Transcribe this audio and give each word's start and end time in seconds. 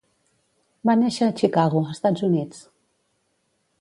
Va 0.89 0.95
néixer 1.01 1.27
a 1.27 1.35
Chicago, 1.41 1.83
Estats 1.97 2.25
Units. 2.31 2.67